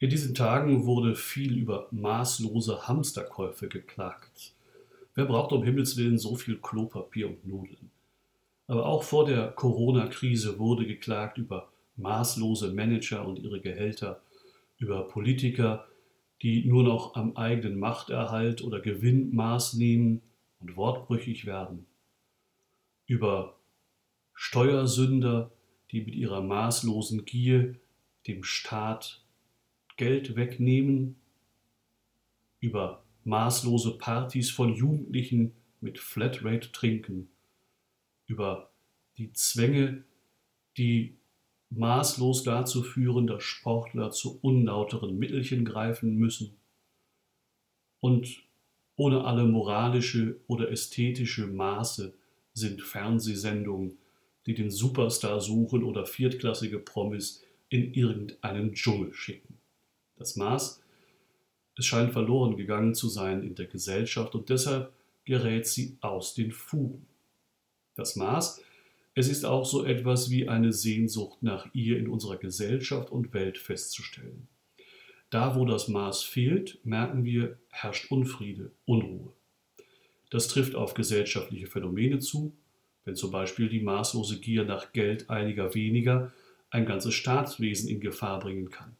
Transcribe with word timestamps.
In 0.00 0.08
diesen 0.08 0.34
Tagen 0.34 0.86
wurde 0.86 1.14
viel 1.14 1.58
über 1.58 1.86
maßlose 1.90 2.88
Hamsterkäufe 2.88 3.68
geklagt. 3.68 4.54
Wer 5.14 5.26
braucht 5.26 5.52
um 5.52 5.62
Himmels 5.62 5.98
willen 5.98 6.18
so 6.18 6.36
viel 6.36 6.56
Klopapier 6.56 7.28
und 7.28 7.46
Nudeln? 7.46 7.90
Aber 8.66 8.86
auch 8.86 9.02
vor 9.02 9.26
der 9.26 9.48
Corona-Krise 9.48 10.58
wurde 10.58 10.86
geklagt 10.86 11.36
über 11.36 11.70
maßlose 11.96 12.72
Manager 12.72 13.28
und 13.28 13.40
ihre 13.40 13.60
Gehälter, 13.60 14.22
über 14.78 15.06
Politiker, 15.06 15.86
die 16.40 16.64
nur 16.64 16.82
noch 16.82 17.14
am 17.14 17.36
eigenen 17.36 17.78
Machterhalt 17.78 18.62
oder 18.64 18.80
Gewinn 18.80 19.34
Maß 19.34 19.74
nehmen 19.74 20.22
und 20.60 20.76
wortbrüchig 20.76 21.44
werden, 21.44 21.84
über 23.04 23.58
Steuersünder, 24.32 25.50
die 25.90 26.00
mit 26.00 26.14
ihrer 26.14 26.40
maßlosen 26.40 27.26
Gier 27.26 27.74
dem 28.26 28.44
Staat 28.44 29.22
Geld 30.00 30.34
wegnehmen, 30.34 31.16
über 32.58 33.04
maßlose 33.24 33.98
Partys 33.98 34.50
von 34.50 34.74
Jugendlichen 34.74 35.52
mit 35.82 35.98
Flatrate 35.98 36.72
trinken, 36.72 37.28
über 38.26 38.70
die 39.18 39.30
Zwänge, 39.34 40.04
die 40.78 41.18
maßlos 41.68 42.44
dazu 42.44 42.82
führen, 42.82 43.26
dass 43.26 43.42
Sportler 43.42 44.10
zu 44.10 44.38
unlauteren 44.40 45.18
Mittelchen 45.18 45.66
greifen 45.66 46.16
müssen 46.16 46.56
und 48.00 48.42
ohne 48.96 49.24
alle 49.24 49.44
moralische 49.44 50.40
oder 50.46 50.70
ästhetische 50.70 51.46
Maße 51.46 52.14
sind 52.54 52.80
Fernsehsendungen, 52.80 53.98
die 54.46 54.54
den 54.54 54.70
Superstar 54.70 55.42
suchen 55.42 55.84
oder 55.84 56.06
viertklassige 56.06 56.78
Promis 56.78 57.42
in 57.68 57.92
irgendeinen 57.92 58.72
Dschungel 58.72 59.12
schicken. 59.12 59.59
Das 60.20 60.36
Maß, 60.36 60.82
es 61.78 61.86
scheint 61.86 62.12
verloren 62.12 62.58
gegangen 62.58 62.94
zu 62.94 63.08
sein 63.08 63.42
in 63.42 63.54
der 63.54 63.64
Gesellschaft 63.64 64.34
und 64.34 64.50
deshalb 64.50 64.92
gerät 65.24 65.66
sie 65.66 65.96
aus 66.02 66.34
den 66.34 66.52
Fugen. 66.52 67.06
Das 67.94 68.16
Maß, 68.16 68.62
es 69.14 69.28
ist 69.28 69.46
auch 69.46 69.64
so 69.64 69.82
etwas 69.82 70.28
wie 70.28 70.46
eine 70.46 70.74
Sehnsucht 70.74 71.42
nach 71.42 71.68
ihr 71.72 71.98
in 71.98 72.06
unserer 72.06 72.36
Gesellschaft 72.36 73.10
und 73.10 73.32
Welt 73.32 73.56
festzustellen. 73.56 74.46
Da, 75.30 75.56
wo 75.56 75.64
das 75.64 75.88
Maß 75.88 76.22
fehlt, 76.22 76.84
merken 76.84 77.24
wir, 77.24 77.56
herrscht 77.70 78.10
Unfriede, 78.10 78.72
Unruhe. 78.84 79.32
Das 80.28 80.48
trifft 80.48 80.74
auf 80.74 80.92
gesellschaftliche 80.92 81.66
Phänomene 81.66 82.18
zu, 82.18 82.54
wenn 83.06 83.16
zum 83.16 83.30
Beispiel 83.30 83.70
die 83.70 83.80
maßlose 83.80 84.38
Gier 84.38 84.64
nach 84.64 84.92
Geld 84.92 85.30
einiger 85.30 85.74
weniger 85.74 86.30
ein 86.68 86.84
ganzes 86.84 87.14
Staatswesen 87.14 87.88
in 87.88 88.00
Gefahr 88.00 88.38
bringen 88.38 88.68
kann. 88.68 88.98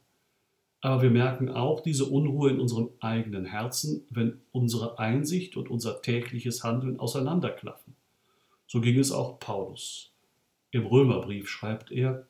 Aber 0.81 1.03
wir 1.03 1.11
merken 1.11 1.50
auch 1.50 1.81
diese 1.81 2.06
Unruhe 2.06 2.50
in 2.50 2.59
unserem 2.59 2.91
eigenen 3.00 3.45
Herzen, 3.45 4.06
wenn 4.11 4.41
unsere 4.50 4.98
Einsicht 4.98 5.56
und 5.56 5.69
unser 5.69 6.00
tägliches 6.00 6.64
Handeln 6.64 6.98
auseinanderklaffen. 6.98 7.95
So 8.67 8.81
ging 8.81 8.98
es 8.98 9.12
auch 9.12 9.39
Paulus. 9.39 10.12
Im 10.70 10.86
Römerbrief 10.86 11.48
schreibt 11.48 11.91
er, 11.91 12.27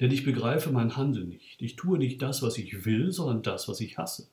denn 0.00 0.10
ich 0.10 0.24
begreife 0.24 0.70
mein 0.70 0.96
Handeln 0.96 1.28
nicht. 1.28 1.60
Ich 1.60 1.76
tue 1.76 1.98
nicht 1.98 2.22
das, 2.22 2.42
was 2.42 2.58
ich 2.58 2.84
will, 2.84 3.12
sondern 3.12 3.42
das, 3.42 3.68
was 3.68 3.80
ich 3.80 3.98
hasse. 3.98 4.28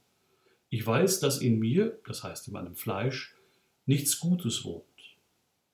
Ich 0.70 0.86
weiß, 0.86 1.20
dass 1.20 1.40
in 1.40 1.60
mir, 1.60 2.00
das 2.08 2.24
heißt 2.24 2.48
in 2.48 2.54
meinem 2.54 2.76
Fleisch, 2.76 3.36
nichts 3.86 4.20
Gutes 4.20 4.64
wohnt. 4.64 4.86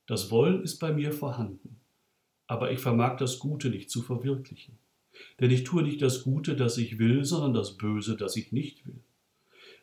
Das 0.07 0.31
Wollen 0.31 0.63
ist 0.63 0.79
bei 0.79 0.91
mir 0.91 1.11
vorhanden, 1.11 1.79
aber 2.47 2.71
ich 2.71 2.79
vermag 2.79 3.17
das 3.17 3.39
Gute 3.39 3.69
nicht 3.69 3.91
zu 3.91 4.01
verwirklichen. 4.01 4.77
Denn 5.39 5.51
ich 5.51 5.63
tue 5.63 5.83
nicht 5.83 6.01
das 6.01 6.23
Gute, 6.23 6.55
das 6.55 6.77
ich 6.77 6.99
will, 6.99 7.25
sondern 7.25 7.53
das 7.53 7.77
Böse, 7.77 8.15
das 8.15 8.35
ich 8.35 8.51
nicht 8.51 8.85
will. 8.85 8.99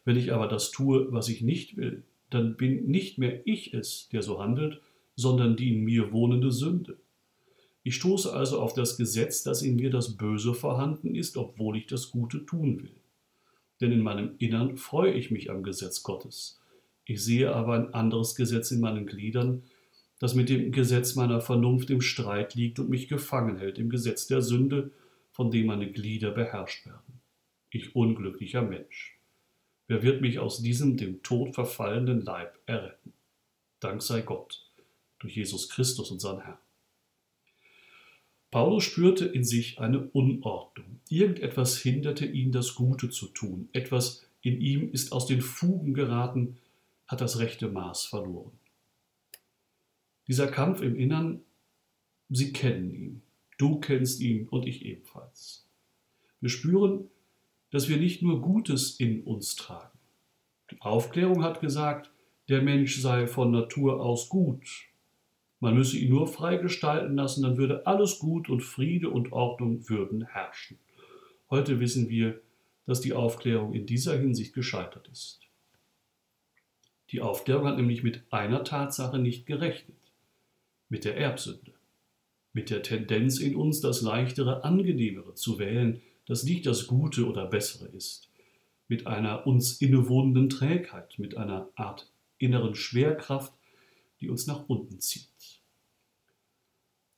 Wenn 0.04 0.16
ich 0.16 0.32
aber 0.32 0.48
das 0.48 0.70
tue, 0.70 1.10
was 1.12 1.28
ich 1.28 1.42
nicht 1.42 1.76
will, 1.76 2.02
dann 2.30 2.56
bin 2.56 2.86
nicht 2.86 3.18
mehr 3.18 3.46
ich 3.46 3.74
es, 3.74 4.08
der 4.12 4.22
so 4.22 4.40
handelt, 4.40 4.80
sondern 5.16 5.56
die 5.56 5.74
in 5.74 5.84
mir 5.84 6.12
wohnende 6.12 6.50
Sünde. 6.50 6.96
Ich 7.82 7.96
stoße 7.96 8.32
also 8.32 8.60
auf 8.60 8.72
das 8.72 8.96
Gesetz, 8.96 9.42
dass 9.42 9.62
in 9.62 9.76
mir 9.76 9.90
das 9.90 10.16
Böse 10.16 10.54
vorhanden 10.54 11.14
ist, 11.14 11.36
obwohl 11.36 11.76
ich 11.76 11.86
das 11.86 12.10
Gute 12.10 12.44
tun 12.46 12.82
will. 12.82 12.96
Denn 13.80 13.92
in 13.92 14.02
meinem 14.02 14.34
Innern 14.38 14.76
freue 14.76 15.12
ich 15.12 15.30
mich 15.30 15.50
am 15.50 15.62
Gesetz 15.62 16.02
Gottes. 16.02 16.60
Ich 17.04 17.22
sehe 17.22 17.54
aber 17.54 17.74
ein 17.74 17.92
anderes 17.92 18.34
Gesetz 18.34 18.70
in 18.70 18.80
meinen 18.80 19.06
Gliedern, 19.06 19.62
das 20.18 20.34
mit 20.34 20.48
dem 20.48 20.72
Gesetz 20.72 21.16
meiner 21.16 21.40
Vernunft 21.40 21.90
im 21.90 22.00
Streit 22.00 22.54
liegt 22.54 22.78
und 22.78 22.88
mich 22.88 23.08
gefangen 23.08 23.58
hält 23.58 23.78
im 23.78 23.90
Gesetz 23.90 24.26
der 24.26 24.40
Sünde, 24.40 24.90
von 25.34 25.50
dem 25.50 25.66
meine 25.66 25.90
Glieder 25.90 26.30
beherrscht 26.30 26.86
werden. 26.86 27.20
Ich 27.70 27.94
unglücklicher 27.96 28.62
Mensch. 28.62 29.18
Wer 29.88 30.02
wird 30.02 30.20
mich 30.22 30.38
aus 30.38 30.62
diesem 30.62 30.96
dem 30.96 31.22
Tod 31.22 31.54
verfallenen 31.54 32.22
Leib 32.22 32.58
erretten? 32.66 33.12
Dank 33.80 34.00
sei 34.00 34.22
Gott 34.22 34.64
durch 35.18 35.36
Jesus 35.36 35.68
Christus, 35.68 36.10
unseren 36.10 36.40
Herrn. 36.40 36.58
Paulus 38.52 38.84
spürte 38.84 39.24
in 39.24 39.42
sich 39.42 39.80
eine 39.80 40.08
Unordnung. 40.10 41.00
Irgendetwas 41.08 41.76
hinderte 41.78 42.26
ihn, 42.26 42.52
das 42.52 42.76
Gute 42.76 43.10
zu 43.10 43.26
tun. 43.26 43.68
Etwas 43.72 44.24
in 44.42 44.60
ihm 44.60 44.92
ist 44.92 45.10
aus 45.10 45.26
den 45.26 45.42
Fugen 45.42 45.94
geraten, 45.94 46.58
hat 47.08 47.20
das 47.20 47.40
rechte 47.40 47.68
Maß 47.68 48.04
verloren. 48.04 48.52
Dieser 50.28 50.46
Kampf 50.46 50.80
im 50.80 50.96
Innern, 50.96 51.42
Sie 52.30 52.52
kennen 52.52 52.94
ihn. 52.94 53.22
Du 53.58 53.78
kennst 53.80 54.20
ihn 54.20 54.48
und 54.48 54.66
ich 54.66 54.84
ebenfalls. 54.84 55.66
Wir 56.40 56.50
spüren, 56.50 57.08
dass 57.70 57.88
wir 57.88 57.96
nicht 57.96 58.22
nur 58.22 58.40
Gutes 58.40 58.98
in 58.98 59.22
uns 59.22 59.56
tragen. 59.56 59.98
Die 60.70 60.80
Aufklärung 60.80 61.42
hat 61.42 61.60
gesagt, 61.60 62.10
der 62.48 62.62
Mensch 62.62 63.00
sei 63.00 63.26
von 63.26 63.50
Natur 63.50 64.00
aus 64.00 64.28
gut, 64.28 64.66
man 65.60 65.74
müsse 65.76 65.96
ihn 65.96 66.10
nur 66.10 66.26
frei 66.26 66.56
gestalten 66.58 67.16
lassen, 67.16 67.42
dann 67.42 67.56
würde 67.56 67.86
alles 67.86 68.18
gut 68.18 68.50
und 68.50 68.62
Friede 68.62 69.08
und 69.08 69.32
Ordnung 69.32 69.88
würden 69.88 70.26
herrschen. 70.26 70.78
Heute 71.48 71.80
wissen 71.80 72.08
wir, 72.10 72.40
dass 72.86 73.00
die 73.00 73.14
Aufklärung 73.14 73.72
in 73.72 73.86
dieser 73.86 74.18
Hinsicht 74.18 74.52
gescheitert 74.52 75.08
ist. 75.08 75.40
Die 77.10 77.20
Aufklärung 77.20 77.66
hat 77.66 77.76
nämlich 77.76 78.02
mit 78.02 78.24
einer 78.30 78.64
Tatsache 78.64 79.18
nicht 79.18 79.46
gerechnet, 79.46 79.96
mit 80.88 81.04
der 81.04 81.16
Erbsünde, 81.16 81.73
mit 82.54 82.70
der 82.70 82.82
Tendenz 82.82 83.38
in 83.38 83.56
uns, 83.56 83.80
das 83.80 84.00
Leichtere, 84.00 84.64
Angenehmere 84.64 85.34
zu 85.34 85.58
wählen, 85.58 86.00
das 86.26 86.44
nicht 86.44 86.64
das 86.64 86.86
Gute 86.86 87.26
oder 87.26 87.46
Bessere 87.46 87.88
ist, 87.88 88.30
mit 88.88 89.06
einer 89.06 89.46
uns 89.46 89.82
innewohnenden 89.82 90.48
Trägheit, 90.48 91.18
mit 91.18 91.36
einer 91.36 91.68
Art 91.74 92.10
inneren 92.38 92.74
Schwerkraft, 92.74 93.52
die 94.20 94.30
uns 94.30 94.46
nach 94.46 94.68
unten 94.68 95.00
zieht. 95.00 95.28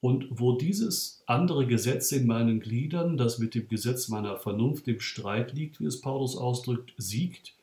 Und 0.00 0.26
wo 0.30 0.52
dieses 0.52 1.22
andere 1.26 1.66
Gesetz 1.66 2.12
in 2.12 2.26
meinen 2.26 2.60
Gliedern, 2.60 3.16
das 3.16 3.38
mit 3.38 3.54
dem 3.54 3.68
Gesetz 3.68 4.08
meiner 4.08 4.38
Vernunft 4.38 4.88
im 4.88 5.00
Streit 5.00 5.52
liegt, 5.52 5.80
wie 5.80 5.86
es 5.86 6.00
Paulus 6.00 6.36
ausdrückt, 6.36 6.94
siegt, 6.96 7.54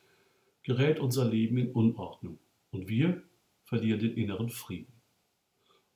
gerät 0.62 1.00
unser 1.00 1.24
Leben 1.24 1.58
in 1.58 1.72
Unordnung 1.72 2.38
und 2.70 2.88
wir 2.88 3.22
verlieren 3.64 4.00
den 4.00 4.14
inneren 4.14 4.48
Frieden. 4.48 4.93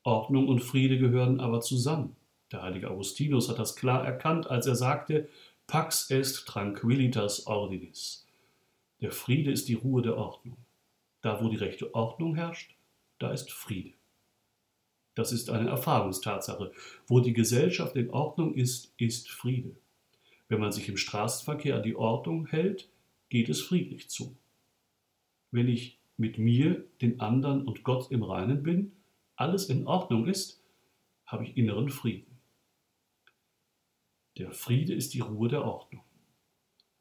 Ordnung 0.08 0.48
und 0.48 0.60
Friede 0.60 0.98
gehören 0.98 1.38
aber 1.38 1.60
zusammen. 1.60 2.16
Der 2.50 2.62
heilige 2.62 2.90
Augustinus 2.90 3.50
hat 3.50 3.58
das 3.58 3.76
klar 3.76 4.06
erkannt, 4.06 4.48
als 4.48 4.66
er 4.66 4.74
sagte, 4.74 5.28
Pax 5.66 6.10
est 6.10 6.46
tranquillitas 6.46 7.46
ordinis. 7.46 8.26
Der 9.02 9.12
Friede 9.12 9.50
ist 9.50 9.68
die 9.68 9.74
Ruhe 9.74 10.00
der 10.00 10.16
Ordnung. 10.16 10.56
Da, 11.20 11.42
wo 11.42 11.50
die 11.50 11.56
rechte 11.56 11.94
Ordnung 11.94 12.34
herrscht, 12.36 12.74
da 13.18 13.32
ist 13.32 13.52
Friede. 13.52 13.92
Das 15.14 15.30
ist 15.30 15.50
eine 15.50 15.68
Erfahrungstatsache. 15.68 16.72
Wo 17.06 17.20
die 17.20 17.34
Gesellschaft 17.34 17.94
in 17.96 18.08
Ordnung 18.08 18.54
ist, 18.54 18.94
ist 18.96 19.30
Friede. 19.30 19.76
Wenn 20.48 20.60
man 20.60 20.72
sich 20.72 20.88
im 20.88 20.96
Straßenverkehr 20.96 21.76
an 21.76 21.82
die 21.82 21.96
Ordnung 21.96 22.46
hält, 22.46 22.88
geht 23.28 23.50
es 23.50 23.60
friedlich 23.60 24.08
zu. 24.08 24.34
Wenn 25.50 25.68
ich 25.68 25.98
mit 26.16 26.38
mir, 26.38 26.82
den 27.02 27.20
anderen 27.20 27.66
und 27.66 27.82
Gott 27.84 28.10
im 28.10 28.22
Reinen 28.22 28.62
bin, 28.62 28.92
alles 29.38 29.68
in 29.68 29.86
Ordnung 29.86 30.26
ist, 30.26 30.60
habe 31.26 31.44
ich 31.44 31.56
inneren 31.56 31.90
Frieden. 31.90 32.38
Der 34.36 34.52
Friede 34.52 34.94
ist 34.94 35.14
die 35.14 35.20
Ruhe 35.20 35.48
der 35.48 35.64
Ordnung. 35.64 36.02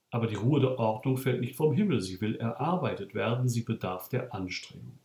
Aber 0.10 0.28
die 0.28 0.36
Ruhe 0.36 0.60
der 0.60 0.80
Ordnung 0.80 1.18
fällt 1.18 1.42
nicht 1.42 1.56
vom 1.56 1.74
Himmel, 1.74 2.02
sie 2.02 2.22
will 2.22 2.36
erarbeitet 2.36 3.14
werden, 3.14 3.50
sie 3.50 3.64
bedarf 3.64 4.10
der 4.10 4.34
Anstrengung. 4.34 5.00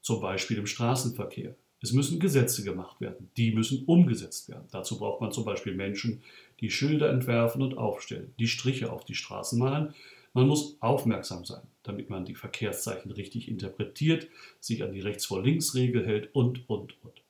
Zum 0.00 0.20
Beispiel 0.20 0.58
im 0.58 0.66
Straßenverkehr. 0.66 1.56
Es 1.82 1.92
müssen 1.92 2.20
Gesetze 2.20 2.62
gemacht 2.62 3.00
werden. 3.00 3.30
Die 3.36 3.52
müssen 3.52 3.84
umgesetzt 3.86 4.48
werden. 4.48 4.68
Dazu 4.70 4.98
braucht 4.98 5.20
man 5.20 5.32
zum 5.32 5.44
Beispiel 5.44 5.74
Menschen, 5.74 6.22
die 6.60 6.70
Schilder 6.70 7.10
entwerfen 7.10 7.62
und 7.62 7.78
aufstellen, 7.78 8.34
die 8.38 8.48
Striche 8.48 8.92
auf 8.92 9.04
die 9.04 9.14
Straßen 9.14 9.58
malen. 9.58 9.94
Man 10.32 10.46
muss 10.46 10.76
aufmerksam 10.80 11.44
sein, 11.44 11.66
damit 11.82 12.08
man 12.08 12.24
die 12.24 12.34
Verkehrszeichen 12.34 13.10
richtig 13.10 13.48
interpretiert, 13.48 14.28
sich 14.60 14.82
an 14.82 14.92
die 14.92 15.00
Rechts 15.00 15.26
vor 15.26 15.42
Links 15.42 15.74
Regel 15.74 16.06
hält 16.06 16.34
und, 16.34 16.68
und, 16.68 16.94
und. 17.04 17.22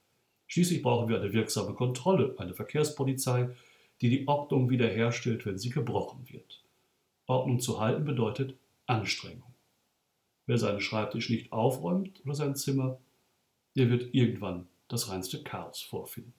Schließlich 0.47 0.83
brauchen 0.83 1.09
wir 1.09 1.21
eine 1.21 1.33
wirksame 1.33 1.75
Kontrolle, 1.75 2.35
eine 2.39 2.55
Verkehrspolizei, 2.55 3.51
die 4.01 4.11
die 4.11 4.29
Ordnung 4.29 4.69
wiederherstellt, 4.69 5.47
wenn 5.47 5.59
sie 5.59 5.71
gebrochen 5.71 6.27
wird. 6.29 6.63
Ordnung 7.27 7.61
zu 7.61 7.81
halten 7.81 8.05
bedeutet 8.05 8.57
Anstrengung. 8.87 9.55
Wer 10.47 10.59
seinen 10.59 10.81
Schreibtisch 10.81 11.31
nicht 11.31 11.53
aufräumt 11.53 12.21
oder 12.25 12.35
sein 12.35 12.57
Zimmer, 12.57 12.99
der 13.77 13.89
wird 13.89 14.13
irgendwann 14.15 14.67
das 14.89 15.09
reinste 15.09 15.43
Chaos 15.43 15.81
vorfinden. 15.81 16.35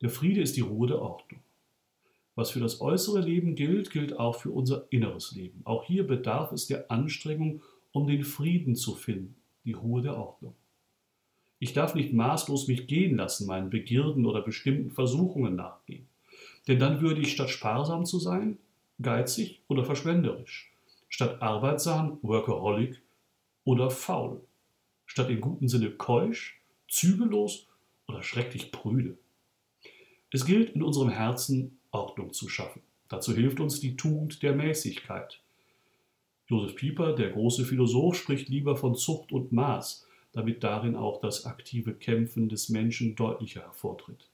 Der 0.00 0.08
Friede 0.08 0.40
ist 0.40 0.56
die 0.56 0.62
Ruhe 0.62 0.88
der 0.88 1.02
Ordnung. 1.02 1.42
Was 2.34 2.50
für 2.50 2.60
das 2.60 2.80
äußere 2.80 3.20
Leben 3.20 3.54
gilt, 3.54 3.90
gilt 3.90 4.18
auch 4.18 4.36
für 4.36 4.50
unser 4.50 4.86
inneres 4.90 5.32
Leben. 5.32 5.60
Auch 5.64 5.84
hier 5.84 6.06
bedarf 6.06 6.52
es 6.52 6.66
der 6.66 6.90
Anstrengung, 6.90 7.62
um 7.92 8.06
den 8.06 8.24
Frieden 8.24 8.74
zu 8.74 8.94
finden, 8.94 9.36
die 9.64 9.72
Ruhe 9.72 10.00
der 10.00 10.16
Ordnung. 10.16 10.54
Ich 11.58 11.74
darf 11.74 11.94
nicht 11.94 12.12
maßlos 12.12 12.68
mich 12.68 12.86
gehen 12.86 13.16
lassen, 13.16 13.46
meinen 13.46 13.70
Begierden 13.70 14.26
oder 14.26 14.40
bestimmten 14.40 14.90
Versuchungen 14.90 15.54
nachgehen. 15.54 16.08
Denn 16.66 16.78
dann 16.78 17.00
würde 17.00 17.20
ich 17.20 17.32
statt 17.32 17.50
sparsam 17.50 18.06
zu 18.06 18.18
sein, 18.18 18.58
geizig 19.00 19.60
oder 19.68 19.84
verschwenderisch, 19.84 20.72
statt 21.08 21.42
arbeitsam, 21.42 22.18
workaholic 22.22 23.02
oder 23.64 23.90
faul, 23.90 24.40
statt 25.06 25.30
im 25.30 25.40
guten 25.40 25.68
Sinne 25.68 25.90
keusch, 25.90 26.60
zügellos 26.88 27.68
oder 28.08 28.22
schrecklich 28.22 28.72
prüde. 28.72 29.18
Es 30.30 30.46
gilt 30.46 30.70
in 30.70 30.82
unserem 30.82 31.10
Herzen 31.10 31.78
Ordnung 31.92 32.32
zu 32.32 32.48
schaffen. 32.48 32.82
Dazu 33.08 33.34
hilft 33.34 33.60
uns 33.60 33.78
die 33.78 33.96
Tugend 33.96 34.42
der 34.42 34.54
Mäßigkeit. 34.54 35.40
Josef 36.48 36.74
Pieper, 36.74 37.14
der 37.14 37.30
große 37.30 37.64
Philosoph, 37.64 38.16
spricht 38.16 38.48
lieber 38.48 38.76
von 38.76 38.96
Zucht 38.96 39.32
und 39.32 39.52
Maß, 39.52 40.06
damit 40.32 40.64
darin 40.64 40.96
auch 40.96 41.20
das 41.20 41.44
aktive 41.44 41.94
Kämpfen 41.94 42.48
des 42.48 42.70
Menschen 42.70 43.14
deutlicher 43.14 43.60
hervortritt. 43.60 44.28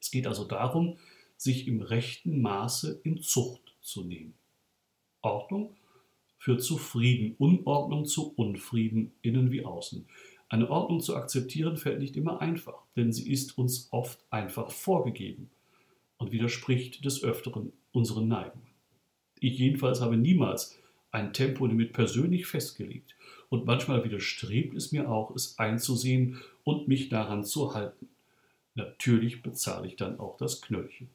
Es 0.00 0.10
geht 0.10 0.26
also 0.26 0.44
darum, 0.44 0.98
sich 1.36 1.68
im 1.68 1.80
rechten 1.80 2.42
Maße 2.42 3.00
in 3.04 3.22
Zucht 3.22 3.74
zu 3.80 4.02
nehmen. 4.02 4.34
Ordnung 5.22 5.76
führt 6.38 6.62
zu 6.62 6.76
Frieden, 6.76 7.36
Unordnung 7.38 8.04
zu 8.04 8.32
Unfrieden, 8.34 9.12
innen 9.22 9.52
wie 9.52 9.64
außen. 9.64 10.06
Eine 10.48 10.70
Ordnung 10.70 11.00
zu 11.00 11.16
akzeptieren 11.16 11.76
fällt 11.76 12.00
nicht 12.00 12.16
immer 12.16 12.40
einfach, 12.40 12.82
denn 12.96 13.12
sie 13.12 13.30
ist 13.30 13.58
uns 13.58 13.88
oft 13.90 14.24
einfach 14.30 14.70
vorgegeben 14.70 15.50
und 16.18 16.32
widerspricht 16.32 17.04
des 17.04 17.22
Öfteren 17.22 17.72
unseren 17.92 18.28
Neigungen. 18.28 18.66
Ich 19.40 19.58
jedenfalls 19.58 20.00
habe 20.00 20.16
niemals 20.16 20.78
ein 21.10 21.32
Tempolimit 21.32 21.92
persönlich 21.92 22.46
festgelegt 22.46 23.14
und 23.48 23.66
manchmal 23.66 24.04
widerstrebt 24.04 24.74
es 24.74 24.92
mir 24.92 25.10
auch, 25.10 25.34
es 25.34 25.58
einzusehen 25.58 26.42
und 26.64 26.88
mich 26.88 27.08
daran 27.08 27.44
zu 27.44 27.74
halten. 27.74 28.08
Natürlich 28.74 29.42
bezahle 29.42 29.86
ich 29.86 29.96
dann 29.96 30.18
auch 30.18 30.36
das 30.36 30.60
Knöllchen. 30.60 31.08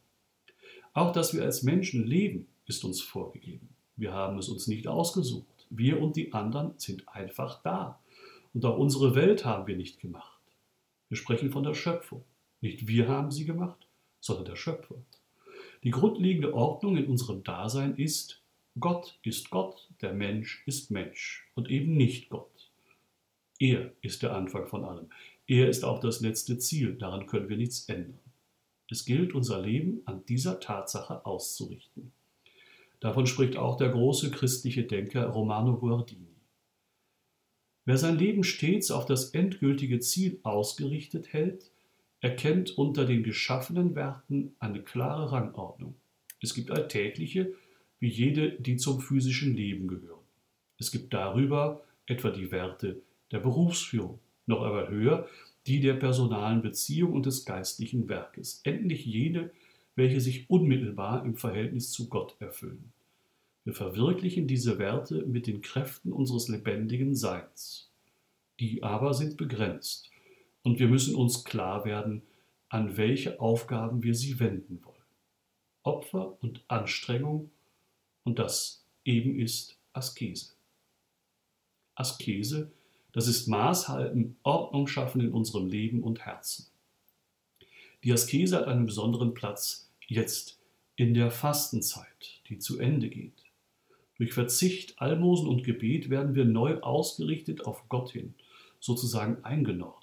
Auch 0.94 1.14
dass 1.14 1.34
wir 1.34 1.44
als 1.44 1.64
Menschen 1.64 2.06
leben, 2.06 2.48
ist 2.66 2.84
uns 2.84 3.02
vorgegeben. 3.02 3.70
Wir 3.96 4.14
haben 4.14 4.38
es 4.38 4.50
uns 4.50 4.68
nicht 4.68 4.88
ausgesucht. 4.88 5.68
Wir 5.70 6.02
und 6.02 6.16
die 6.16 6.34
anderen 6.34 6.74
sind 6.78 7.08
einfach 7.08 7.62
da. 7.62 8.00
Und 8.54 8.66
auch 8.66 8.78
unsere 8.78 9.16
Welt 9.16 9.46
haben 9.46 9.68
wir 9.68 9.78
nicht 9.78 10.00
gemacht. 10.00 10.40
Wir 11.08 11.18
sprechen 11.18 11.52
von 11.52 11.64
der 11.64 11.74
Schöpfung. 11.74 12.24
Nicht 12.62 12.88
wir 12.88 13.08
haben 13.08 13.32
sie 13.32 13.46
gemacht, 13.46 13.88
sondern 14.22 14.46
der 14.46 14.56
Schöpfer. 14.56 14.96
Die 15.84 15.92
grundlegende 15.92 16.54
Ordnung 16.54 16.96
in 16.96 17.08
unserem 17.08 17.44
Dasein 17.44 17.96
ist, 17.96 18.42
Gott 18.80 19.20
ist 19.24 19.50
Gott, 19.50 19.90
der 20.02 20.14
Mensch 20.14 20.64
ist 20.66 20.92
Mensch 20.92 21.50
und 21.56 21.70
eben 21.70 21.98
nicht 21.98 22.30
Gott. 22.30 22.72
Er 23.60 23.92
ist 24.02 24.24
der 24.24 24.34
Anfang 24.34 24.68
von 24.68 24.86
allem. 24.86 25.10
Er 25.46 25.68
ist 25.68 25.84
auch 25.84 26.00
das 26.00 26.22
letzte 26.22 26.58
Ziel, 26.58 26.96
daran 26.96 27.28
können 27.28 27.50
wir 27.50 27.58
nichts 27.58 27.90
ändern. 27.90 28.20
Es 28.90 29.06
gilt, 29.06 29.34
unser 29.34 29.62
Leben 29.62 30.02
an 30.06 30.26
dieser 30.26 30.60
Tatsache 30.60 31.26
auszurichten. 31.26 32.12
Davon 33.00 33.26
spricht 33.26 33.58
auch 33.58 33.78
der 33.78 33.90
große 33.90 34.32
christliche 34.32 34.84
Denker 34.84 35.28
Romano 35.28 35.78
Guardini. 35.78 36.28
Wer 37.86 37.98
sein 37.98 38.18
Leben 38.18 38.44
stets 38.44 38.92
auf 38.92 39.06
das 39.06 39.32
endgültige 39.32 40.00
Ziel 40.00 40.40
ausgerichtet 40.44 41.34
hält, 41.34 41.72
erkennt 42.22 42.78
unter 42.78 43.06
den 43.06 43.24
geschaffenen 43.24 43.96
Werten 43.96 44.56
eine 44.60 44.82
klare 44.82 45.32
Rangordnung. 45.32 45.96
Es 46.40 46.54
gibt 46.54 46.72
alltägliche, 46.72 47.54
wie 48.00 48.10
jede, 48.10 48.52
die 48.54 48.78
zum 48.78 49.02
physischen 49.02 49.56
Leben 49.56 49.88
gehören. 49.88 50.22
Es 50.78 50.92
gibt 50.92 51.14
darüber 51.14 51.84
etwa 52.06 52.30
die 52.30 52.52
Werte 52.52 53.02
der 53.32 53.40
Berufsführung, 53.40 54.20
noch 54.46 54.62
aber 54.62 54.90
höher 54.90 55.28
die 55.68 55.80
der 55.80 55.94
personalen 55.94 56.62
Beziehung 56.62 57.14
und 57.14 57.26
des 57.28 57.46
geistlichen 57.46 58.10
Werkes, 58.10 58.62
endlich 58.64 59.06
jene, 59.06 59.52
welche 59.96 60.20
sich 60.20 60.50
unmittelbar 60.50 61.24
im 61.24 61.36
Verhältnis 61.36 61.92
zu 61.92 62.10
Gott 62.10 62.36
erfüllen. 62.40 62.92
Wir 63.64 63.74
verwirklichen 63.74 64.48
diese 64.48 64.80
Werte 64.80 65.24
mit 65.26 65.46
den 65.46 65.62
Kräften 65.62 66.12
unseres 66.12 66.48
lebendigen 66.48 67.16
Seins. 67.16 67.92
Die 68.60 68.82
aber 68.82 69.14
sind 69.14 69.38
begrenzt 69.38 70.11
und 70.64 70.80
wir 70.80 70.88
müssen 70.88 71.16
uns 71.16 71.44
klar 71.44 71.86
werden, 71.86 72.22
an 72.70 72.98
welche 72.98 73.40
Aufgaben 73.40 74.04
wir 74.04 74.16
sie 74.16 74.40
wenden 74.40 74.84
wollen. 74.84 74.96
Opfer 75.84 76.38
und 76.42 76.64
Anstrengung 76.68 77.52
und 78.24 78.40
das 78.40 78.86
eben 79.04 79.40
ist 79.40 79.78
Askese. 79.94 80.54
Askese, 81.96 82.72
das 83.12 83.28
ist 83.28 83.48
Maßhalten, 83.48 84.38
Ordnung 84.44 84.88
schaffen 84.88 85.22
in 85.22 85.34
unserem 85.34 85.68
Leben 85.68 86.02
und 86.02 86.26
Herzen. 86.26 86.68
Die 88.04 88.14
Askese 88.14 88.58
hat 88.58 88.68
einen 88.68 88.86
besonderen 88.86 89.34
Platz 89.34 89.90
jetzt 90.08 90.60
in 90.96 91.14
der 91.14 91.30
Fastenzeit, 91.30 92.42
die 92.48 92.58
zu 92.58 92.80
Ende 92.80 93.10
geht. 93.10 93.34
Durch 94.18 94.34
Verzicht, 94.34 95.02
Almosen 95.02 95.48
und 95.48 95.64
Gebet 95.64 96.10
werden 96.10 96.36
wir 96.36 96.46
neu 96.46 96.80
ausgerichtet 96.80 97.66
auf 97.66 97.90
Gott 97.90 98.12
hin, 98.12 98.34
sozusagen 98.80 99.44
eingenordet 99.44 100.01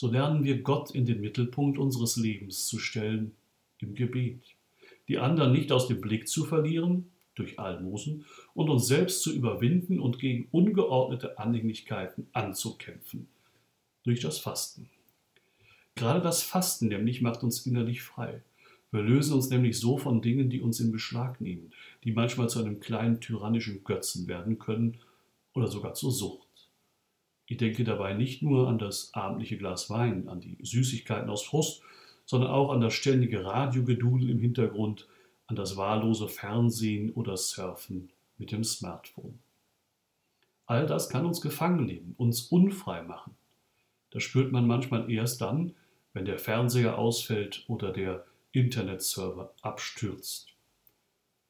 so 0.00 0.10
lernen 0.10 0.44
wir 0.44 0.62
Gott 0.62 0.92
in 0.92 1.04
den 1.04 1.20
Mittelpunkt 1.20 1.76
unseres 1.76 2.16
Lebens 2.16 2.66
zu 2.66 2.78
stellen 2.78 3.32
im 3.80 3.94
Gebet, 3.94 4.40
die 5.08 5.18
anderen 5.18 5.52
nicht 5.52 5.72
aus 5.72 5.88
dem 5.88 6.00
Blick 6.00 6.26
zu 6.26 6.46
verlieren 6.46 7.10
durch 7.34 7.58
Almosen 7.58 8.24
und 8.54 8.70
uns 8.70 8.86
selbst 8.86 9.20
zu 9.20 9.30
überwinden 9.30 10.00
und 10.00 10.18
gegen 10.18 10.48
ungeordnete 10.52 11.38
Anhänglichkeiten 11.38 12.28
anzukämpfen 12.32 13.28
durch 14.02 14.20
das 14.20 14.38
Fasten. 14.38 14.88
Gerade 15.96 16.22
das 16.22 16.42
Fasten 16.42 16.88
nämlich 16.88 17.20
macht 17.20 17.42
uns 17.42 17.66
innerlich 17.66 18.00
frei. 18.00 18.40
Wir 18.92 19.02
lösen 19.02 19.34
uns 19.34 19.50
nämlich 19.50 19.78
so 19.78 19.98
von 19.98 20.22
Dingen, 20.22 20.48
die 20.48 20.62
uns 20.62 20.80
in 20.80 20.92
Beschlag 20.92 21.42
nehmen, 21.42 21.74
die 22.04 22.12
manchmal 22.12 22.48
zu 22.48 22.60
einem 22.60 22.80
kleinen 22.80 23.20
tyrannischen 23.20 23.84
Götzen 23.84 24.28
werden 24.28 24.58
können 24.58 24.96
oder 25.52 25.66
sogar 25.66 25.92
zur 25.92 26.10
Sucht. 26.10 26.49
Ich 27.50 27.56
denke 27.56 27.82
dabei 27.82 28.14
nicht 28.14 28.42
nur 28.42 28.68
an 28.68 28.78
das 28.78 29.12
abendliche 29.12 29.58
Glas 29.58 29.90
Wein, 29.90 30.28
an 30.28 30.38
die 30.38 30.56
Süßigkeiten 30.62 31.28
aus 31.28 31.42
Frust, 31.42 31.82
sondern 32.24 32.52
auch 32.52 32.70
an 32.70 32.80
das 32.80 32.94
ständige 32.94 33.44
Radiogedudel 33.44 34.30
im 34.30 34.38
Hintergrund, 34.38 35.08
an 35.48 35.56
das 35.56 35.76
wahllose 35.76 36.28
Fernsehen 36.28 37.12
oder 37.12 37.36
Surfen 37.36 38.12
mit 38.38 38.52
dem 38.52 38.62
Smartphone. 38.62 39.40
All 40.66 40.86
das 40.86 41.08
kann 41.08 41.26
uns 41.26 41.40
gefangen 41.40 41.86
nehmen, 41.86 42.14
uns 42.18 42.42
unfrei 42.42 43.02
machen. 43.02 43.34
Das 44.12 44.22
spürt 44.22 44.52
man 44.52 44.68
manchmal 44.68 45.10
erst 45.10 45.40
dann, 45.40 45.74
wenn 46.12 46.26
der 46.26 46.38
Fernseher 46.38 46.98
ausfällt 46.98 47.64
oder 47.66 47.92
der 47.92 48.26
Internetserver 48.52 49.52
abstürzt. 49.60 50.54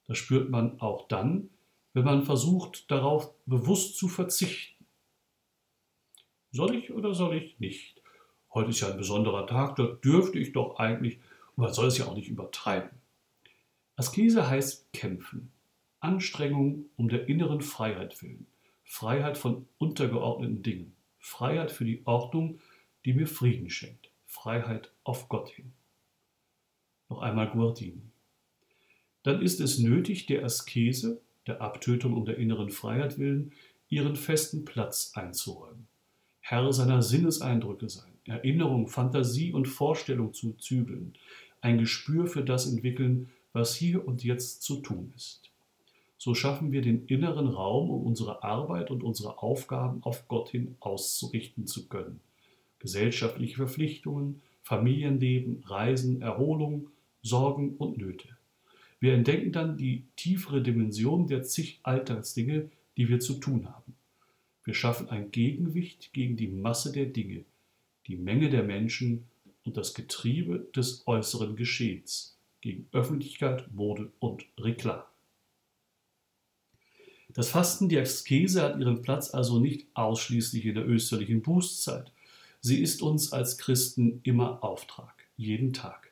Das 0.06 0.16
spürt 0.16 0.48
man 0.48 0.80
auch 0.80 1.08
dann, 1.08 1.50
wenn 1.92 2.04
man 2.04 2.22
versucht, 2.22 2.90
darauf 2.90 3.34
bewusst 3.44 3.98
zu 3.98 4.08
verzichten 4.08 4.79
soll 6.52 6.74
ich 6.74 6.92
oder 6.92 7.14
soll 7.14 7.36
ich 7.36 7.58
nicht? 7.60 8.02
Heute 8.52 8.70
ist 8.70 8.80
ja 8.80 8.90
ein 8.90 8.96
besonderer 8.96 9.46
Tag, 9.46 9.76
da 9.76 9.84
dürfte 9.86 10.38
ich 10.38 10.52
doch 10.52 10.76
eigentlich, 10.78 11.18
und 11.56 11.64
man 11.64 11.72
soll 11.72 11.86
es 11.86 11.98
ja 11.98 12.06
auch 12.06 12.16
nicht 12.16 12.28
übertreiben. 12.28 12.90
Askese 13.96 14.48
heißt 14.48 14.92
kämpfen, 14.92 15.52
Anstrengung 16.00 16.86
um 16.96 17.08
der 17.08 17.28
inneren 17.28 17.60
Freiheit 17.60 18.20
willen, 18.22 18.46
Freiheit 18.82 19.38
von 19.38 19.68
untergeordneten 19.78 20.62
Dingen, 20.62 20.96
Freiheit 21.18 21.70
für 21.70 21.84
die 21.84 22.02
Ordnung, 22.06 22.58
die 23.04 23.12
mir 23.12 23.26
Frieden 23.26 23.70
schenkt, 23.70 24.10
Freiheit 24.26 24.90
auf 25.04 25.28
Gott 25.28 25.50
hin. 25.50 25.72
Noch 27.08 27.20
einmal 27.20 27.50
Guardini. 27.50 28.02
Dann 29.22 29.42
ist 29.42 29.60
es 29.60 29.78
nötig, 29.78 30.26
der 30.26 30.44
Askese, 30.44 31.20
der 31.46 31.60
Abtötung 31.60 32.14
um 32.14 32.24
der 32.24 32.38
inneren 32.38 32.70
Freiheit 32.70 33.18
willen, 33.18 33.52
ihren 33.88 34.16
festen 34.16 34.64
Platz 34.64 35.12
einzuräumen. 35.14 35.89
Herr 36.50 36.72
seiner 36.72 37.00
Sinneseindrücke 37.00 37.88
sein, 37.88 38.10
Erinnerung, 38.24 38.88
Fantasie 38.88 39.52
und 39.52 39.68
Vorstellung 39.68 40.34
zu 40.34 40.54
zügeln, 40.54 41.12
ein 41.60 41.78
Gespür 41.78 42.26
für 42.26 42.42
das 42.42 42.66
entwickeln, 42.66 43.30
was 43.52 43.76
hier 43.76 44.04
und 44.04 44.24
jetzt 44.24 44.64
zu 44.64 44.80
tun 44.80 45.12
ist. 45.14 45.52
So 46.18 46.34
schaffen 46.34 46.72
wir 46.72 46.82
den 46.82 47.06
inneren 47.06 47.46
Raum, 47.46 47.88
um 47.88 48.04
unsere 48.04 48.42
Arbeit 48.42 48.90
und 48.90 49.04
unsere 49.04 49.40
Aufgaben 49.40 50.02
auf 50.02 50.26
Gott 50.26 50.48
hin 50.48 50.74
auszurichten 50.80 51.68
zu 51.68 51.88
können. 51.88 52.18
Gesellschaftliche 52.80 53.54
Verpflichtungen, 53.54 54.42
Familienleben, 54.64 55.62
Reisen, 55.64 56.20
Erholung, 56.20 56.88
Sorgen 57.22 57.76
und 57.76 57.96
Nöte. 57.96 58.26
Wir 58.98 59.14
entdecken 59.14 59.52
dann 59.52 59.76
die 59.76 60.02
tiefere 60.16 60.62
Dimension 60.62 61.28
der 61.28 61.44
zig 61.44 61.78
Alltagsdinge, 61.84 62.72
die 62.96 63.08
wir 63.08 63.20
zu 63.20 63.34
tun 63.34 63.68
haben. 63.68 63.94
Wir 64.64 64.74
schaffen 64.74 65.08
ein 65.08 65.30
Gegengewicht 65.30 66.12
gegen 66.12 66.36
die 66.36 66.48
Masse 66.48 66.92
der 66.92 67.06
Dinge, 67.06 67.44
die 68.06 68.16
Menge 68.16 68.50
der 68.50 68.62
Menschen 68.62 69.24
und 69.64 69.76
das 69.76 69.94
Getriebe 69.94 70.68
des 70.74 71.06
äußeren 71.06 71.56
Geschehens, 71.56 72.36
gegen 72.60 72.88
Öffentlichkeit, 72.92 73.72
Mode 73.72 74.12
und 74.18 74.44
Reklam. 74.58 75.02
Das 77.32 77.48
Fasten, 77.48 77.88
die 77.88 77.98
Askese 77.98 78.62
hat 78.62 78.80
ihren 78.80 79.02
Platz 79.02 79.32
also 79.32 79.60
nicht 79.60 79.86
ausschließlich 79.94 80.66
in 80.66 80.74
der 80.74 80.88
österlichen 80.88 81.42
Bußzeit. 81.42 82.10
Sie 82.60 82.82
ist 82.82 83.02
uns 83.02 83.32
als 83.32 83.56
Christen 83.56 84.20
immer 84.24 84.62
Auftrag, 84.64 85.14
jeden 85.36 85.72
Tag. 85.72 86.10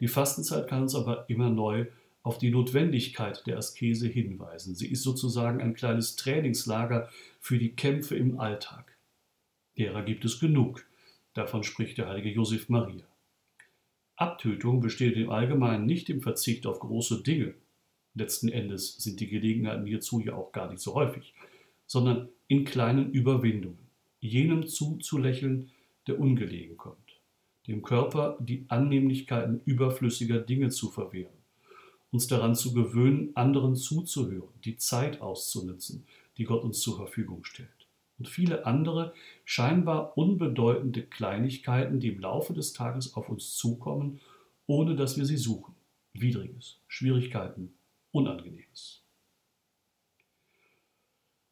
Die 0.00 0.08
Fastenzeit 0.08 0.68
kann 0.68 0.82
uns 0.82 0.94
aber 0.94 1.28
immer 1.28 1.50
neu 1.50 1.86
auf 2.22 2.38
die 2.38 2.50
Notwendigkeit 2.50 3.46
der 3.46 3.58
Askese 3.58 4.06
hinweisen. 4.06 4.74
Sie 4.74 4.90
ist 4.90 5.02
sozusagen 5.02 5.60
ein 5.60 5.74
kleines 5.74 6.16
Trainingslager 6.16 7.08
für 7.40 7.58
die 7.58 7.74
Kämpfe 7.74 8.16
im 8.16 8.38
Alltag. 8.38 8.96
Derer 9.76 10.02
gibt 10.02 10.24
es 10.24 10.38
genug. 10.38 10.86
Davon 11.34 11.62
spricht 11.62 11.98
der 11.98 12.08
heilige 12.08 12.30
Josef 12.30 12.68
Maria. 12.68 13.04
Abtötung 14.16 14.80
besteht 14.80 15.16
im 15.16 15.30
Allgemeinen 15.30 15.86
nicht 15.86 16.10
im 16.10 16.20
Verzicht 16.20 16.66
auf 16.66 16.78
große 16.78 17.22
Dinge. 17.22 17.54
Letzten 18.14 18.48
Endes 18.48 18.98
sind 18.98 19.18
die 19.20 19.28
Gelegenheiten 19.28 19.86
hierzu 19.86 20.20
ja 20.20 20.34
auch 20.34 20.52
gar 20.52 20.70
nicht 20.70 20.80
so 20.80 20.94
häufig, 20.94 21.32
sondern 21.86 22.28
in 22.46 22.64
kleinen 22.64 23.10
Überwindungen, 23.10 23.88
jenem 24.20 24.66
zuzulächeln, 24.66 25.70
der 26.06 26.20
ungelegen 26.20 26.76
kommt, 26.76 27.20
dem 27.66 27.82
Körper 27.82 28.36
die 28.40 28.66
Annehmlichkeiten 28.68 29.62
überflüssiger 29.64 30.38
Dinge 30.40 30.68
zu 30.68 30.90
verwehren 30.90 31.41
uns 32.12 32.28
daran 32.28 32.54
zu 32.54 32.72
gewöhnen, 32.74 33.34
anderen 33.34 33.74
zuzuhören, 33.74 34.52
die 34.64 34.76
Zeit 34.76 35.20
auszunutzen, 35.20 36.06
die 36.36 36.44
Gott 36.44 36.62
uns 36.62 36.80
zur 36.80 36.96
Verfügung 36.96 37.44
stellt. 37.44 37.68
Und 38.18 38.28
viele 38.28 38.66
andere 38.66 39.14
scheinbar 39.44 40.16
unbedeutende 40.16 41.02
Kleinigkeiten, 41.02 41.98
die 41.98 42.08
im 42.08 42.20
Laufe 42.20 42.52
des 42.52 42.72
Tages 42.72 43.14
auf 43.14 43.28
uns 43.28 43.56
zukommen, 43.56 44.20
ohne 44.66 44.94
dass 44.94 45.16
wir 45.16 45.24
sie 45.24 45.38
suchen. 45.38 45.74
Widriges, 46.12 46.78
Schwierigkeiten, 46.86 47.72
Unangenehmes. 48.12 49.02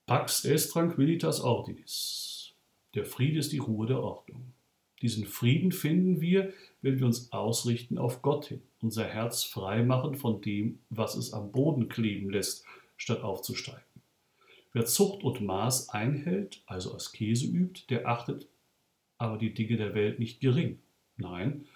Pax 0.07 0.45
est 0.45 0.71
tranquillitas 0.73 1.41
ordinis. 1.41 2.53
Der 2.95 3.07
Friede 3.07 3.39
ist 3.39 3.53
die 3.53 3.59
Ruhe 3.59 3.87
der 3.87 4.03
Ordnung. 4.03 4.53
Diesen 5.01 5.25
Frieden 5.25 5.73
finden 5.73 6.21
wir, 6.21 6.53
wenn 6.83 6.99
wir 6.99 7.07
uns 7.07 7.33
ausrichten 7.33 7.99
auf 7.99 8.23
Gott 8.23 8.47
hin, 8.47 8.63
unser 8.81 9.05
Herz 9.05 9.45
frei 9.45 9.83
machen 9.83 10.15
von 10.15 10.41
dem, 10.41 10.79
was 10.89 11.17
es 11.17 11.33
am 11.33 11.53
Boden 11.53 11.89
kleben 11.89 12.31
lässt, 12.31 12.65
statt 12.97 13.23
aufzusteigen. 13.23 13.83
Wer 14.73 14.87
Zucht 14.87 15.25
und 15.25 15.41
Maß 15.41 15.89
einhält, 15.89 16.63
also 16.67 16.95
Askese 16.95 17.47
übt, 17.47 17.85
der 17.91 18.09
achtet 18.09 18.47
aber 19.19 19.37
die 19.37 19.53
Dinge 19.53 19.77
der 19.77 19.95
Welt 19.95 20.19
nicht 20.19 20.41
gering. 20.41 20.79
Nein, 21.17 21.67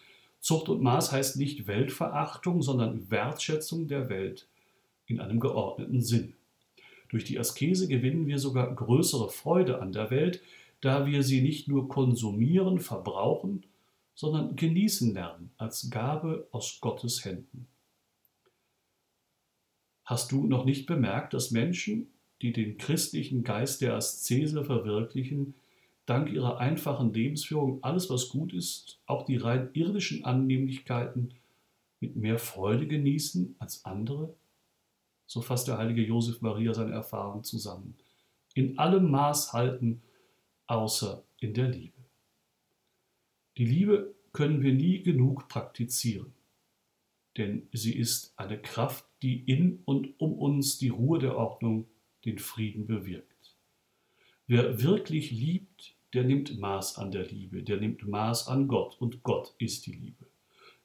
Zucht 0.40 0.68
und 0.68 0.82
Maß 0.82 1.12
heißt 1.12 1.36
nicht 1.36 1.66
Weltverachtung, 1.66 2.62
sondern 2.62 3.10
Wertschätzung 3.10 3.88
der 3.88 4.08
Welt 4.08 4.46
in 5.06 5.20
einem 5.20 5.40
geordneten 5.40 6.00
Sinn. 6.00 6.34
Durch 7.08 7.24
die 7.24 7.38
Askese 7.38 7.88
gewinnen 7.88 8.26
wir 8.26 8.38
sogar 8.38 8.74
größere 8.74 9.28
Freude 9.28 9.80
an 9.80 9.92
der 9.92 10.10
Welt, 10.10 10.42
da 10.80 11.06
wir 11.06 11.22
sie 11.22 11.40
nicht 11.40 11.68
nur 11.68 11.88
konsumieren, 11.88 12.78
verbrauchen, 12.78 13.64
sondern 14.14 14.56
genießen 14.56 15.12
lernen 15.12 15.50
als 15.56 15.90
Gabe 15.90 16.48
aus 16.50 16.78
Gottes 16.80 17.24
Händen. 17.24 17.66
Hast 20.04 20.32
du 20.32 20.46
noch 20.46 20.64
nicht 20.64 20.86
bemerkt, 20.86 21.34
dass 21.34 21.50
Menschen, 21.50 22.12
die 22.42 22.52
den 22.52 22.76
christlichen 22.78 23.42
Geist 23.42 23.80
der 23.80 23.94
Aszese 23.94 24.64
verwirklichen, 24.64 25.54
dank 26.06 26.30
ihrer 26.30 26.58
einfachen 26.58 27.12
Lebensführung 27.14 27.82
alles, 27.82 28.10
was 28.10 28.28
gut 28.28 28.52
ist, 28.52 29.00
auch 29.06 29.24
die 29.24 29.38
rein 29.38 29.70
irdischen 29.72 30.24
Annehmlichkeiten, 30.24 31.34
mit 32.00 32.16
mehr 32.16 32.38
Freude 32.38 32.86
genießen 32.86 33.56
als 33.58 33.84
andere? 33.86 34.34
So 35.26 35.40
fasst 35.40 35.68
der 35.68 35.78
heilige 35.78 36.02
Josef 36.02 36.42
Maria 36.42 36.74
seine 36.74 36.92
Erfahrung 36.92 37.42
zusammen. 37.44 37.96
In 38.54 38.78
allem 38.78 39.10
Maß 39.10 39.54
halten, 39.54 40.02
außer 40.66 41.24
in 41.40 41.54
der 41.54 41.68
Liebe. 41.68 41.93
Die 43.56 43.64
Liebe 43.64 44.14
können 44.32 44.62
wir 44.62 44.72
nie 44.72 45.02
genug 45.02 45.48
praktizieren, 45.48 46.32
denn 47.36 47.68
sie 47.72 47.96
ist 47.96 48.32
eine 48.36 48.60
Kraft, 48.60 49.04
die 49.22 49.38
in 49.44 49.80
und 49.84 50.18
um 50.18 50.34
uns 50.34 50.78
die 50.78 50.88
Ruhe 50.88 51.18
der 51.18 51.36
Ordnung, 51.36 51.86
den 52.24 52.38
Frieden 52.38 52.86
bewirkt. 52.86 53.54
Wer 54.46 54.82
wirklich 54.82 55.30
liebt, 55.30 55.94
der 56.14 56.24
nimmt 56.24 56.58
Maß 56.58 56.98
an 56.98 57.10
der 57.10 57.26
Liebe, 57.26 57.62
der 57.62 57.78
nimmt 57.78 58.06
Maß 58.06 58.48
an 58.48 58.68
Gott 58.68 59.00
und 59.00 59.22
Gott 59.22 59.54
ist 59.58 59.86
die 59.86 59.92
Liebe. 59.92 60.26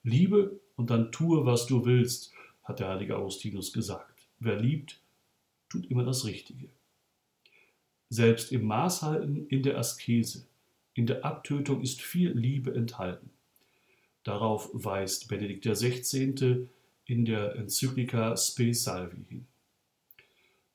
Liebe 0.03 0.59
und 0.75 0.89
dann 0.89 1.11
tue, 1.11 1.45
was 1.45 1.65
du 1.65 1.85
willst, 1.85 2.33
hat 2.63 2.79
der 2.79 2.89
heilige 2.89 3.17
Augustinus 3.17 3.73
gesagt. 3.73 4.27
Wer 4.39 4.59
liebt, 4.59 5.01
tut 5.69 5.85
immer 5.88 6.03
das 6.03 6.25
Richtige. 6.25 6.69
Selbst 8.09 8.51
im 8.51 8.65
Maßhalten 8.65 9.47
in 9.47 9.63
der 9.63 9.77
Askese, 9.77 10.47
in 10.99 11.07
der 11.07 11.23
Abtötung 11.23 11.81
ist 11.81 12.01
viel 12.01 12.37
Liebe 12.37 12.75
enthalten. 12.75 13.29
Darauf 14.23 14.69
weist 14.73 15.29
Benedikt 15.29 15.65
XVI. 15.65 16.67
in 17.05 17.23
der 17.23 17.55
Enzyklika 17.55 18.35
Spe 18.35 18.73
Salvi 18.73 19.23
hin. 19.29 19.47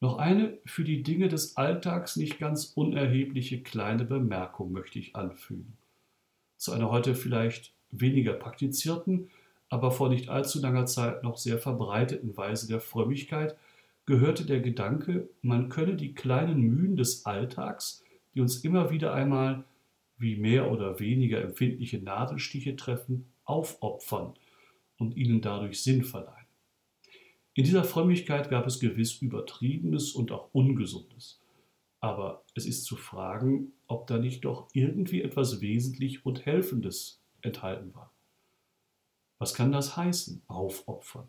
Noch 0.00 0.16
eine 0.16 0.56
für 0.64 0.82
die 0.82 1.02
Dinge 1.02 1.28
des 1.28 1.58
Alltags 1.58 2.16
nicht 2.16 2.38
ganz 2.38 2.72
unerhebliche 2.74 3.62
kleine 3.62 4.06
Bemerkung 4.06 4.72
möchte 4.72 4.98
ich 4.98 5.14
anfügen. 5.14 5.76
Zu 6.56 6.72
einer 6.72 6.90
heute 6.90 7.14
vielleicht 7.14 7.74
weniger 7.90 8.32
praktizierten, 8.32 9.28
aber 9.68 9.90
vor 9.90 10.08
nicht 10.08 10.30
allzu 10.30 10.58
langer 10.58 10.86
Zeit 10.86 11.22
noch 11.22 11.36
sehr 11.36 11.58
verbreiteten 11.58 12.34
Weise 12.38 12.66
der 12.66 12.80
Frömmigkeit 12.80 13.58
gehörte 14.06 14.46
der 14.46 14.60
Gedanke, 14.60 15.28
man 15.42 15.68
könne 15.68 15.96
die 15.96 16.14
kleinen 16.14 16.62
Mühen 16.62 16.96
des 16.96 17.26
Alltags, 17.26 18.02
die 18.34 18.40
uns 18.40 18.64
immer 18.64 18.90
wieder 18.90 19.12
einmal 19.12 19.64
wie 20.18 20.37
mehr 20.37 20.71
oder 20.71 21.00
weniger 21.00 21.42
empfindliche 21.42 21.99
Nadelstiche 21.99 22.76
treffen, 22.76 23.33
aufopfern 23.44 24.35
und 24.99 25.16
ihnen 25.16 25.40
dadurch 25.40 25.83
Sinn 25.83 26.04
verleihen. 26.04 26.47
In 27.54 27.64
dieser 27.64 27.85
Frömmigkeit 27.85 28.50
gab 28.50 28.66
es 28.66 28.80
gewiss 28.80 29.21
Übertriebenes 29.21 30.12
und 30.12 30.33
auch 30.33 30.49
Ungesundes. 30.52 31.40
Aber 32.00 32.44
es 32.54 32.66
ist 32.66 32.85
zu 32.85 32.97
fragen, 32.97 33.73
ob 33.87 34.06
da 34.06 34.18
nicht 34.18 34.44
doch 34.44 34.68
irgendwie 34.73 35.23
etwas 35.23 35.61
Wesentlich 35.61 36.26
und 36.26 36.44
Helfendes 36.44 37.23
enthalten 37.42 37.94
war. 37.94 38.12
Was 39.38 39.54
kann 39.54 39.73
das 39.73 39.97
heißen, 39.97 40.42
aufopfern? 40.47 41.28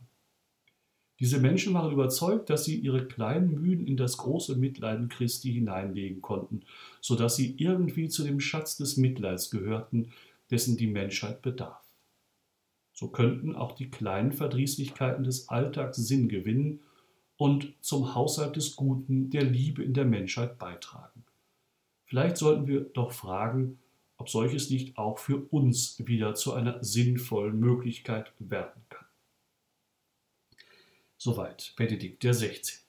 Diese 1.19 1.39
Menschen 1.39 1.73
waren 1.73 1.93
überzeugt, 1.93 2.49
dass 2.49 2.65
sie 2.65 2.75
ihre 2.75 3.07
kleinen 3.07 3.53
Mühen 3.61 3.87
in 3.87 3.95
das 3.95 4.17
große 4.17 4.55
Mitleiden 4.57 5.07
Christi 5.07 5.53
hineinlegen 5.53 6.21
konnten, 6.21 6.63
so 6.99 7.15
dass 7.15 7.37
sie 7.37 7.55
irgendwie 7.57 8.09
zu 8.09 8.23
dem 8.23 8.41
Schatz 8.41 8.75
des 8.75 8.97
Mitleids 8.97 9.49
gehörten, 9.49 10.11
dessen 10.51 10.75
die 10.75 10.87
Menschheit 10.87 11.41
bedarf. 11.41 11.81
So 12.91 13.09
könnten 13.09 13.55
auch 13.55 13.73
die 13.73 13.89
kleinen 13.89 14.33
Verdrießlichkeiten 14.33 15.23
des 15.23 15.49
Alltags 15.49 15.97
Sinn 15.97 16.27
gewinnen 16.27 16.81
und 17.37 17.73
zum 17.81 18.15
Haushalt 18.15 18.55
des 18.55 18.75
Guten, 18.75 19.29
der 19.29 19.43
Liebe 19.43 19.83
in 19.83 19.93
der 19.93 20.05
Menschheit 20.05 20.57
beitragen. 20.57 21.23
Vielleicht 22.05 22.37
sollten 22.37 22.67
wir 22.67 22.81
doch 22.81 23.11
fragen, 23.11 23.79
ob 24.17 24.29
solches 24.29 24.69
nicht 24.69 24.97
auch 24.97 25.19
für 25.19 25.37
uns 25.49 26.01
wieder 26.05 26.35
zu 26.35 26.53
einer 26.53 26.83
sinnvollen 26.83 27.59
Möglichkeit 27.59 28.31
werden 28.39 28.81
kann. 28.89 29.04
Soweit 31.17 31.73
Benedikt 31.77 32.21
16. 32.21 32.81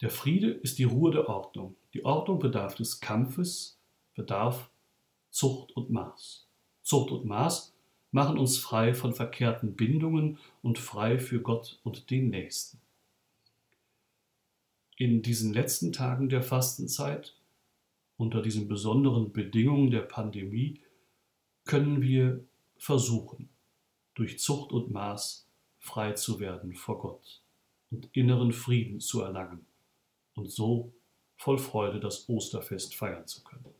Der 0.00 0.10
Friede 0.10 0.50
ist 0.50 0.78
die 0.78 0.84
Ruhe 0.84 1.12
der 1.12 1.28
Ordnung. 1.28 1.76
Die 1.94 2.04
Ordnung 2.04 2.38
bedarf 2.38 2.74
des 2.74 3.00
Kampfes, 3.00 3.78
bedarf 4.14 4.70
Zucht 5.30 5.72
und 5.76 5.90
Maß. 5.90 6.46
Zucht 6.82 7.12
und 7.12 7.24
Maß 7.24 7.72
machen 8.10 8.36
uns 8.36 8.58
frei 8.58 8.94
von 8.94 9.14
verkehrten 9.14 9.76
Bindungen 9.76 10.38
und 10.62 10.78
frei 10.78 11.18
für 11.18 11.40
Gott 11.40 11.78
und 11.84 12.10
den 12.10 12.30
Nächsten. 12.30 12.80
In 14.96 15.22
diesen 15.22 15.52
letzten 15.52 15.92
Tagen 15.92 16.28
der 16.28 16.42
Fastenzeit, 16.42 17.36
unter 18.16 18.42
diesen 18.42 18.66
besonderen 18.66 19.32
Bedingungen 19.32 19.90
der 19.90 20.02
Pandemie, 20.02 20.80
können 21.64 22.02
wir 22.02 22.44
versuchen, 22.76 23.48
durch 24.14 24.40
Zucht 24.40 24.72
und 24.72 24.90
Maß 24.90 25.46
frei 25.90 26.12
zu 26.12 26.38
werden 26.38 26.74
vor 26.74 26.98
Gott 27.00 27.42
und 27.90 28.08
inneren 28.12 28.52
Frieden 28.52 29.00
zu 29.00 29.22
erlangen 29.22 29.66
und 30.34 30.50
so 30.50 30.92
voll 31.36 31.58
Freude 31.58 31.98
das 31.98 32.28
Osterfest 32.28 32.94
feiern 32.94 33.26
zu 33.26 33.42
können. 33.42 33.79